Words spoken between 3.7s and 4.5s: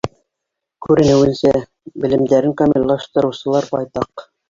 байтаҡ.